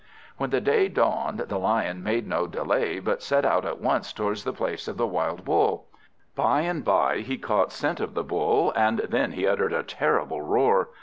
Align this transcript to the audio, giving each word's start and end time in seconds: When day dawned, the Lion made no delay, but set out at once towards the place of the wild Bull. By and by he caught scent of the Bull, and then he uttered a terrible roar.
When 0.37 0.49
day 0.49 0.87
dawned, 0.87 1.41
the 1.41 1.59
Lion 1.59 2.01
made 2.01 2.27
no 2.27 2.47
delay, 2.47 2.97
but 2.99 3.21
set 3.21 3.45
out 3.45 3.65
at 3.65 3.79
once 3.79 4.11
towards 4.11 4.43
the 4.43 4.51
place 4.51 4.87
of 4.87 4.97
the 4.97 5.05
wild 5.05 5.45
Bull. 5.45 5.85
By 6.33 6.61
and 6.61 6.83
by 6.83 7.17
he 7.19 7.37
caught 7.37 7.71
scent 7.71 7.99
of 7.99 8.15
the 8.15 8.23
Bull, 8.23 8.73
and 8.75 9.01
then 9.07 9.33
he 9.33 9.45
uttered 9.45 9.73
a 9.73 9.83
terrible 9.83 10.41
roar. 10.41 10.89